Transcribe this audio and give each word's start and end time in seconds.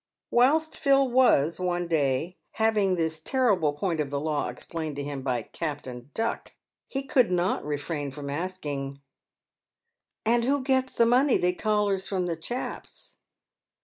Whilst 0.31 0.75
Phil 0.79 1.07
was, 1.11 1.59
one 1.59 1.87
day, 1.87 2.39
having 2.53 2.95
this 2.95 3.19
terrible 3.19 3.73
point 3.73 3.99
of 3.99 4.09
the 4.09 4.19
law 4.19 4.49
explained 4.49 4.95
to 4.95 5.03
him 5.03 5.21
by 5.21 5.43
Captain 5.43 6.09
Duck, 6.15 6.55
he 6.87 7.03
could 7.03 7.29
not 7.29 7.63
refrain 7.63 8.09
from 8.09 8.27
asking," 8.27 8.99
And 10.25 10.43
who 10.43 10.63
gets 10.63 10.93
the 10.95 11.05
money 11.05 11.37
they 11.37 11.53
collars 11.53 12.07
from 12.07 12.25
the 12.25 12.35
chaps 12.35 13.17